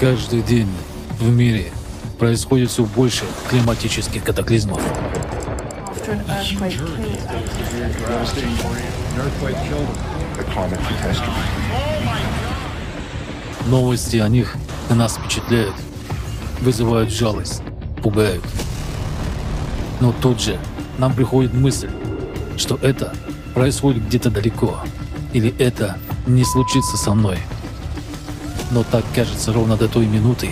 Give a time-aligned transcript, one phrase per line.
[0.00, 0.68] Каждый день
[1.20, 1.70] в мире
[2.18, 4.82] происходит все больше климатических катаклизмов.
[13.66, 14.56] Новости о них
[14.88, 15.74] на нас впечатляют,
[16.60, 17.62] вызывают жалость,
[18.02, 18.42] пугают.
[20.00, 20.58] Но тут же
[20.98, 21.90] нам приходит мысль,
[22.56, 23.14] что это
[23.54, 24.80] происходит где-то далеко,
[25.32, 27.38] или это не случится со мной.
[28.74, 30.48] Но так кажется ровно до той минуты,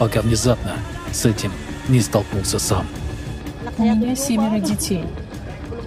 [0.00, 0.72] пока внезапно
[1.12, 1.52] с этим
[1.88, 2.84] не столкнулся сам.
[3.78, 5.04] У меня семеро детей,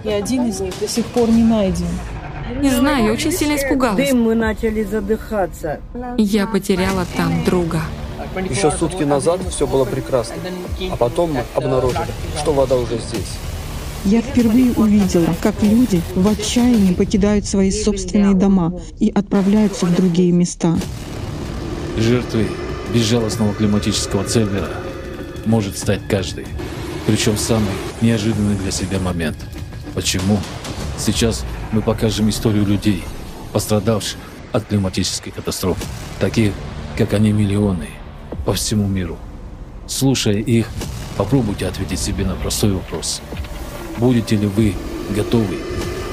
[0.02, 1.84] и один из них до сих пор не найден.
[2.62, 4.08] Не знаю, я очень сильно испугалась.
[4.08, 5.80] Дым, мы начали задыхаться.
[6.16, 7.82] Я потеряла там друга.
[8.48, 10.36] Еще сутки назад все было прекрасно,
[10.90, 12.06] а потом мы обнаружили,
[12.38, 13.36] что вода уже здесь.
[14.06, 20.32] Я впервые увидела, как люди в отчаянии покидают свои собственные дома и отправляются в другие
[20.32, 20.74] места.
[22.00, 22.48] Жертвой
[22.94, 24.70] безжалостного климатического цербера
[25.44, 26.46] может стать каждый.
[27.06, 27.68] Причем самый
[28.00, 29.36] неожиданный для себя момент.
[29.94, 30.38] Почему?
[30.98, 33.04] Сейчас мы покажем историю людей,
[33.52, 34.18] пострадавших
[34.50, 35.84] от климатической катастрофы.
[36.18, 36.54] Таких,
[36.96, 37.90] как они, миллионы
[38.46, 39.18] по всему миру.
[39.86, 40.68] Слушая их,
[41.18, 43.20] попробуйте ответить себе на простой вопрос.
[43.98, 44.74] Будете ли вы
[45.14, 45.58] готовы,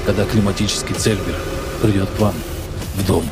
[0.04, 1.34] когда климатический цербер
[1.80, 2.34] придет к вам
[2.96, 3.24] в дом?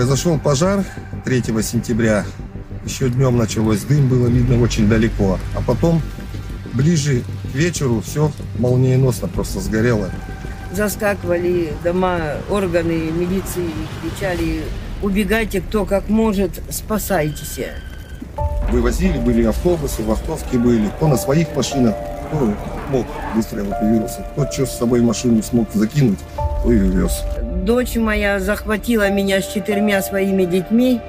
[0.00, 0.82] Произошел пожар
[1.26, 2.24] 3 сентября.
[2.86, 5.38] Еще днем началось дым, было видно очень далеко.
[5.54, 6.00] А потом,
[6.72, 10.08] ближе к вечеру, все молниеносно просто сгорело.
[10.72, 13.68] Заскакивали дома, органы милиции,
[14.00, 14.62] кричали,
[15.02, 17.60] убегайте кто как может, спасайтесь.
[18.70, 20.88] Вывозили, были автобусы, вахтовки были.
[20.96, 21.94] Кто на своих машинах,
[22.28, 22.54] кто
[22.88, 24.26] мог быстро эвакуироваться.
[24.32, 26.20] Кто что с собой машину смог закинуть,
[26.64, 27.22] то и вез.
[27.50, 31.00] Дочь моя захватила меня с четырьмя своими детьми,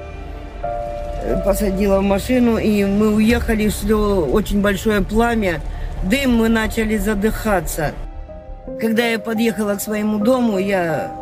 [0.62, 5.60] э, посадила в машину, и мы уехали, шло очень большое пламя.
[6.02, 7.92] Дым, мы начали задыхаться.
[8.80, 11.12] Когда я подъехала к своему дому, я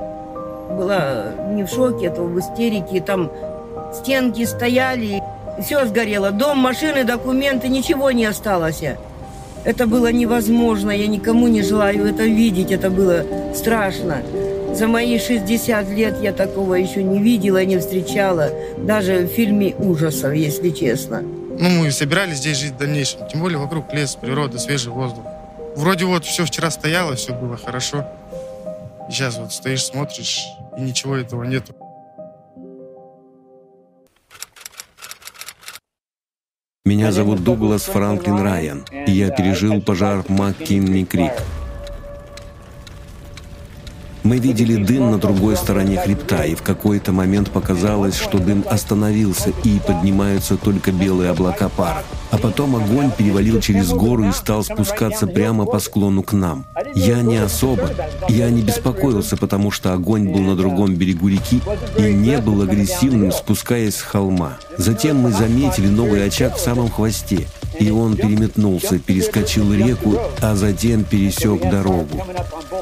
[0.71, 3.03] была не в шоке, а в истерике.
[3.03, 3.31] Там
[3.93, 5.23] стенки стояли,
[5.63, 6.31] все сгорело.
[6.31, 8.83] Дом, машины, документы, ничего не осталось.
[9.65, 14.23] Это было невозможно, я никому не желаю это видеть, это было страшно.
[14.75, 20.33] За мои 60 лет я такого еще не видела, не встречала, даже в фильме ужасов,
[20.33, 21.23] если честно.
[21.23, 25.25] Ну, мы собирались здесь жить в дальнейшем, тем более вокруг лес, природа, свежий воздух.
[25.77, 28.07] Вроде вот все вчера стояло, все было хорошо.
[29.11, 30.47] Сейчас вот стоишь, смотришь,
[30.79, 31.75] и ничего этого нету.
[36.91, 41.31] Меня зовут Дуглас Франклин Райан, и я пережил пожар МакКинни Крик.
[44.23, 49.51] Мы видели дым на другой стороне хребта, и в какой-то момент показалось, что дым остановился,
[49.65, 52.03] и поднимаются только белые облака пара.
[52.31, 56.65] А потом огонь перевалил через гору и стал спускаться прямо по склону к нам.
[56.95, 57.91] Я не особо,
[58.29, 61.61] я не беспокоился, потому что огонь был на другом берегу реки
[61.99, 64.59] и не был агрессивным, спускаясь с холма.
[64.77, 67.49] Затем мы заметили новый очаг в самом хвосте,
[67.79, 72.23] и он переметнулся, перескочил реку, а затем пересек дорогу.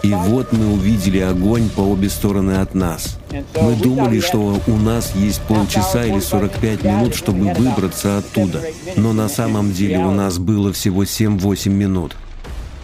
[0.08, 3.18] И вот мы увидели огонь по обе стороны от нас.
[3.30, 8.62] Мы думали, что у нас есть полчаса или 45 минут, чтобы выбраться оттуда.
[8.96, 12.16] Но на самом деле у нас было всего 7-8 минут.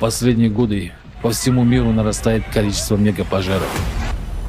[0.01, 0.93] Последние годы
[1.23, 3.71] по всему миру нарастает количество мегапожаров.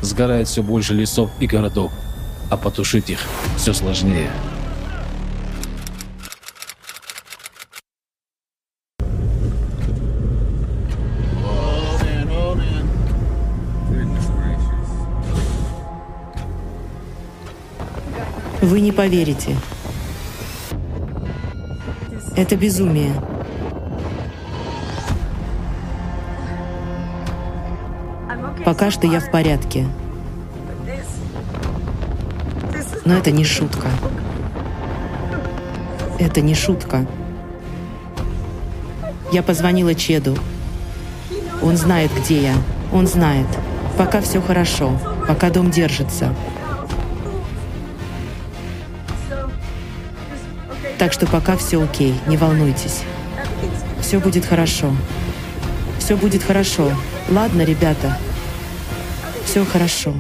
[0.02, 1.94] Сгорает все больше лесов и городов,
[2.50, 3.20] а потушить их
[3.56, 4.30] все сложнее.
[18.66, 19.56] Вы не поверите.
[22.36, 23.14] Это безумие.
[28.66, 29.86] Пока что я в порядке.
[33.06, 33.88] Но это не шутка.
[36.18, 37.06] Это не шутка.
[39.32, 40.36] Я позвонила Чеду.
[41.62, 42.56] Он знает, где я.
[42.92, 43.48] Он знает.
[43.96, 45.00] Пока все хорошо.
[45.28, 46.34] Пока дом держится.
[50.98, 53.02] Так что пока все окей, не волнуйтесь.
[54.02, 54.96] Все будет хорошо.
[56.00, 56.92] Все будет хорошо.
[57.30, 58.18] Ладно, ребята.
[59.46, 60.14] Все хорошо.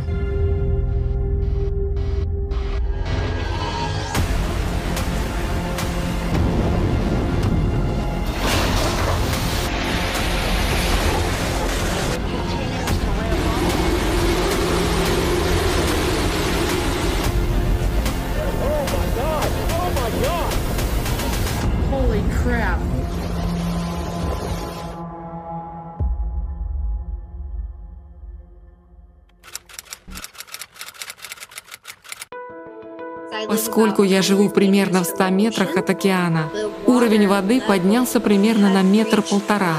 [33.76, 36.50] Поскольку я живу примерно в 100 метрах от океана,
[36.86, 39.76] уровень воды поднялся примерно на метр-полтора.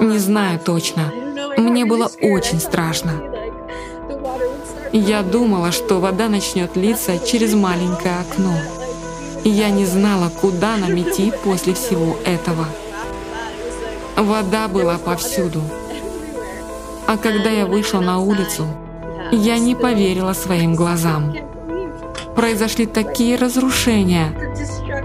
[0.00, 1.12] Не знаю точно.
[1.58, 3.12] Мне было очень страшно.
[4.94, 8.54] Я думала, что вода начнет литься через маленькое окно.
[9.44, 12.64] Я не знала, куда нам идти после всего этого.
[14.16, 15.60] Вода была повсюду.
[17.06, 18.66] А когда я вышла на улицу,
[19.30, 21.51] я не поверила своим глазам.
[22.34, 24.32] Произошли такие разрушения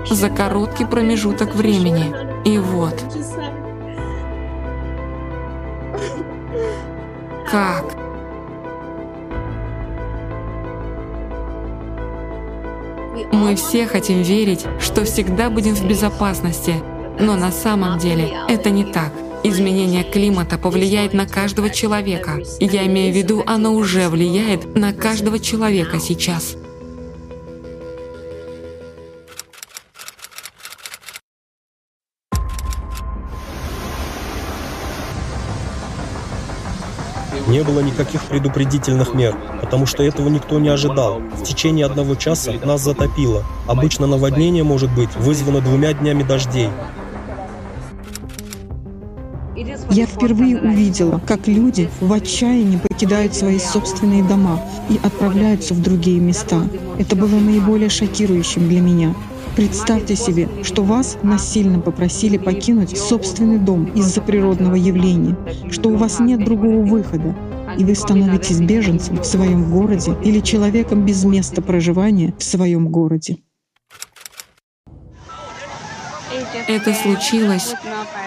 [0.10, 2.14] за короткий промежуток времени.
[2.46, 2.96] И вот.
[7.52, 7.86] Как?
[13.32, 16.76] Мы все хотим верить, что всегда будем в безопасности,
[17.20, 19.12] но на самом деле это не так.
[19.44, 22.40] Изменение климата повлияет на каждого человека.
[22.60, 26.58] Я имею в виду, оно уже влияет на каждого человека сейчас.
[37.48, 41.20] Не было никаких предупредительных мер, потому что этого никто не ожидал.
[41.20, 43.44] В течение одного часа нас затопило.
[43.68, 46.70] Обычно наводнение может быть вызвано двумя днями дождей.
[49.90, 56.20] Я впервые увидела, как люди в отчаянии покидают свои собственные дома и отправляются в другие
[56.20, 56.68] места.
[57.00, 59.16] Это было наиболее шокирующим для меня.
[59.58, 65.36] Представьте себе, что вас насильно попросили покинуть собственный дом из-за природного явления,
[65.72, 67.36] что у вас нет другого выхода,
[67.76, 73.38] и вы становитесь беженцем в своем городе или человеком без места проживания в своем городе.
[76.68, 77.74] Это случилось,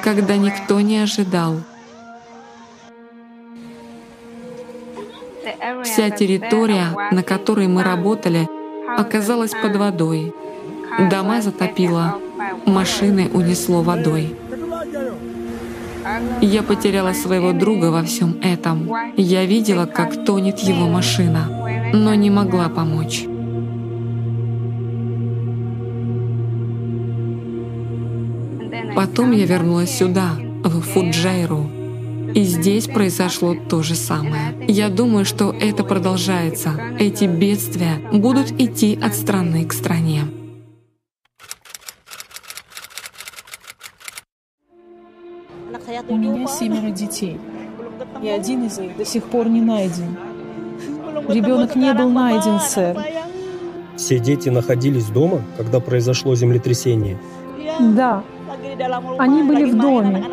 [0.02, 1.58] когда никто не ожидал.
[5.84, 8.48] Вся территория, на которой мы работали,
[8.98, 10.34] оказалась под водой.
[10.98, 12.16] Дома затопило,
[12.66, 14.34] машины унесло водой.
[16.40, 18.90] Я потеряла своего друга во всем этом.
[19.16, 23.26] Я видела, как тонет его машина, но не могла помочь.
[28.96, 30.32] Потом я вернулась сюда,
[30.64, 31.70] в Фуджайру,
[32.34, 34.54] и здесь произошло то же самое.
[34.68, 36.72] Я думаю, что это продолжается.
[36.98, 40.24] Эти бедствия будут идти от страны к стране.
[46.90, 47.40] Семеро детей,
[48.22, 50.16] и один из них до сих пор не найден.
[51.28, 52.96] Ребенок не был найден, сэр.
[53.96, 57.18] Все дети находились дома, когда произошло землетрясение.
[57.80, 58.22] Да,
[59.18, 60.24] они были в доме.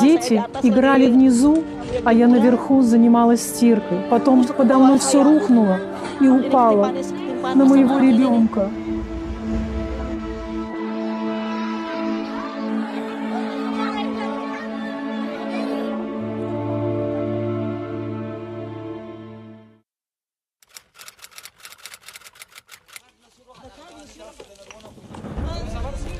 [0.00, 1.64] Дети играли внизу,
[2.04, 3.98] а я наверху занималась стиркой.
[4.10, 5.78] Потом подо мной все рухнуло
[6.20, 6.92] и упало
[7.54, 8.70] на моего ребенка.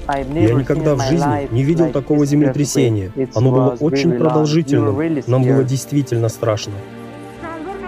[0.09, 3.11] Я никогда в жизни не видел такого землетрясения.
[3.35, 5.23] Оно было очень продолжительным.
[5.27, 6.73] Нам было действительно страшно.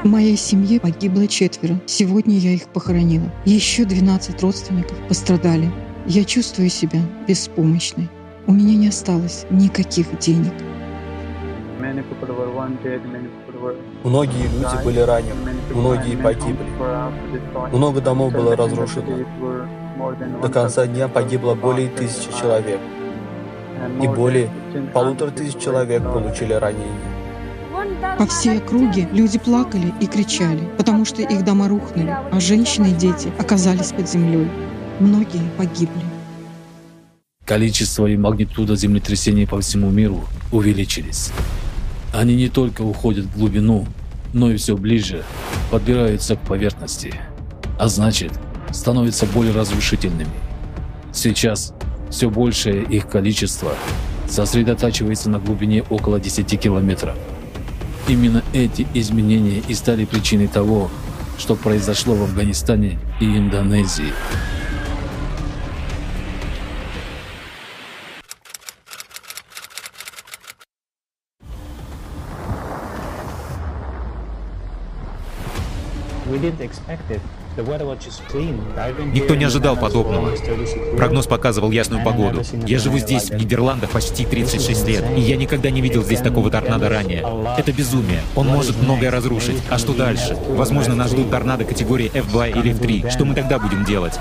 [0.03, 1.81] В моей семье погибло четверо.
[1.87, 3.25] Сегодня я их похоронила.
[3.45, 5.71] Еще 12 родственников пострадали.
[6.07, 8.09] Я чувствую себя беспомощной.
[8.47, 10.53] У меня не осталось никаких денег.
[14.05, 16.57] Многие люди были ранены, многие погибли.
[17.73, 19.19] Много домов было разрушено.
[20.43, 22.81] До конца дня погибло более тысячи человек.
[24.03, 24.51] И более
[24.93, 27.17] полутора тысяч человек получили ранения.
[28.19, 32.93] По всей округе люди плакали и кричали, потому что их дома рухнули, а женщины и
[32.93, 34.49] дети оказались под землей.
[35.01, 36.03] Многие погибли.
[37.45, 41.31] Количество и магнитуда землетрясений по всему миру увеличились.
[42.13, 43.87] Они не только уходят в глубину,
[44.33, 45.23] но и все ближе
[45.71, 47.15] подбираются к поверхности.
[47.79, 48.33] А значит,
[48.73, 50.31] становятся более разрушительными.
[51.13, 51.73] Сейчас
[52.11, 53.75] все большее их количество
[54.29, 57.15] сосредотачивается на глубине около 10 километров.
[58.09, 60.91] Именно эти изменения и стали причиной того,
[61.39, 64.13] что произошло в Афганистане и Индонезии.
[77.57, 80.31] Никто не ожидал подобного.
[80.97, 82.43] Прогноз показывал ясную погоду.
[82.67, 86.51] Я живу здесь, в Нидерландах, почти 36 лет, и я никогда не видел здесь такого
[86.51, 87.25] торнадо ранее.
[87.57, 88.21] Это безумие.
[88.35, 89.63] Он может многое разрушить.
[89.71, 90.37] А что дальше?
[90.49, 93.11] Возможно, нас ждут торнадо категории F2 или F3.
[93.11, 94.19] Что мы тогда будем делать?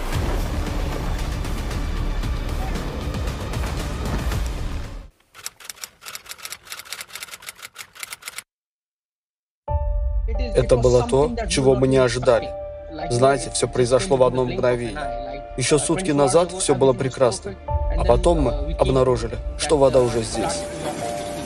[10.55, 12.64] Это было то, чего мы не ожидали.
[13.09, 15.43] Знаете, все произошло в одно мгновение.
[15.57, 20.63] Еще сутки назад все было прекрасно, а потом мы обнаружили, что вода уже здесь.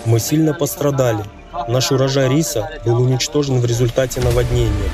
[0.06, 1.24] Мы сильно пострадали.
[1.68, 4.90] Наш урожай риса был уничтожен в результате наводнения.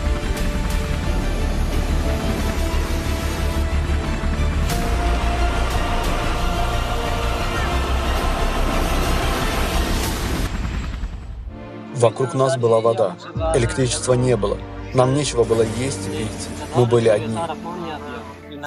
[11.95, 13.15] Вокруг нас была вода.
[13.55, 14.57] Электричества не было.
[14.95, 16.47] Нам нечего было есть и пить.
[16.73, 17.37] Мы были одни.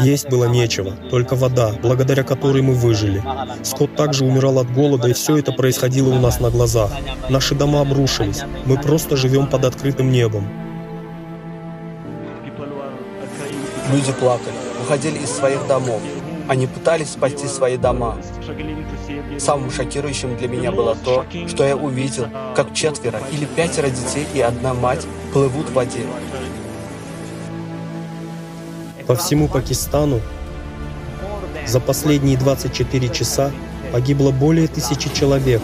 [0.01, 3.23] Есть было нечего, только вода, благодаря которой мы выжили.
[3.63, 6.91] Скот также умирал от голода, и все это происходило у нас на глазах.
[7.31, 8.43] Наши дома обрушились.
[8.67, 10.47] Мы просто живем под открытым небом.
[13.91, 16.03] Люди плакали, уходили из своих домов.
[16.49, 18.17] Они пытались спасти свои дома.
[19.39, 22.27] Самым шокирующим для меня было то, что я увидел,
[22.57, 26.07] как четверо или пятеро детей и одна мать плывут в воде.
[29.07, 30.23] По всему Пакистану
[31.67, 33.51] за последние 24 часа
[33.93, 35.61] погибло более тысячи человек.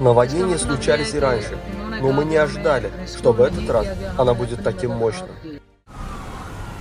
[0.00, 1.56] Наводнения случались и раньше,
[2.00, 3.86] но мы не ожидали, что в этот раз
[4.18, 5.30] она будет таким мощным.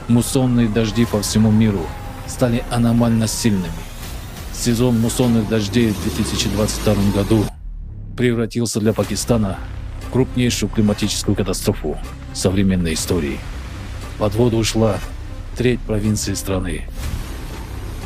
[0.07, 1.81] Муссонные дожди по всему миру
[2.27, 3.71] стали аномально сильными.
[4.53, 7.45] Сезон муссонных дождей в 2022 году
[8.17, 9.59] превратился для Пакистана
[10.07, 11.97] в крупнейшую климатическую катастрофу
[12.33, 13.39] современной истории.
[14.17, 14.97] Под воду ушла
[15.57, 16.83] треть провинции страны.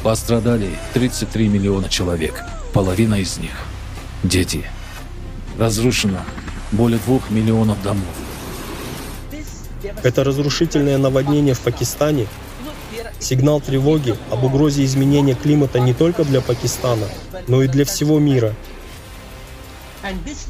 [0.04, 3.52] Пострадали 33 миллиона человек, половина из них–
[4.24, 4.66] дети.
[5.58, 6.20] Разрушено
[6.72, 8.06] более двух миллионов домов.
[10.04, 12.28] Это разрушительное наводнение в Пакистане
[13.20, 17.08] сигнал тревоги об угрозе изменения климата не только для Пакистана,
[17.48, 18.54] но и для всего мира.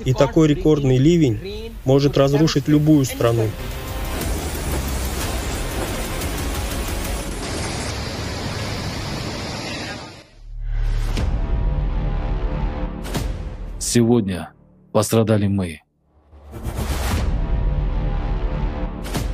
[0.06, 3.48] И такой рекордный ливень может разрушить любую страну.
[13.80, 14.52] Сегодня
[14.92, 15.82] пострадали мы.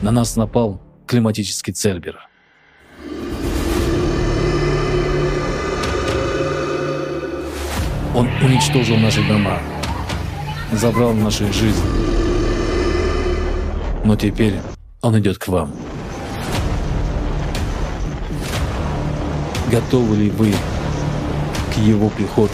[0.01, 2.30] На нас напал климатический Цербер.
[8.15, 9.60] Он уничтожил наши дома,
[10.72, 11.84] забрал наши жизни.
[14.05, 14.62] Но теперь
[15.01, 15.69] он идет к вам.
[19.69, 20.53] Готовы ли вы
[21.74, 22.53] к его приходу?